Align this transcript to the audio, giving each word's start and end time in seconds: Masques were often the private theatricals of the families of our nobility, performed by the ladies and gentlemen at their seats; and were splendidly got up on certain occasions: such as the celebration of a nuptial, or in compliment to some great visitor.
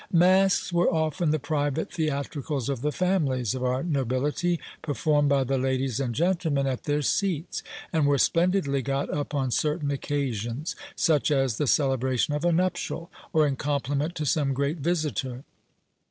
Masques 0.11 0.73
were 0.73 0.91
often 0.91 1.29
the 1.29 1.37
private 1.37 1.93
theatricals 1.93 2.69
of 2.69 2.81
the 2.81 2.91
families 2.91 3.53
of 3.53 3.63
our 3.63 3.83
nobility, 3.83 4.59
performed 4.81 5.29
by 5.29 5.43
the 5.43 5.59
ladies 5.59 5.99
and 5.99 6.15
gentlemen 6.15 6.65
at 6.65 6.85
their 6.85 7.03
seats; 7.03 7.61
and 7.93 8.07
were 8.07 8.17
splendidly 8.17 8.81
got 8.81 9.11
up 9.13 9.35
on 9.35 9.51
certain 9.51 9.91
occasions: 9.91 10.75
such 10.95 11.29
as 11.29 11.57
the 11.57 11.67
celebration 11.67 12.33
of 12.33 12.43
a 12.43 12.51
nuptial, 12.51 13.11
or 13.31 13.45
in 13.45 13.55
compliment 13.55 14.15
to 14.15 14.25
some 14.25 14.55
great 14.55 14.79
visitor. 14.79 15.43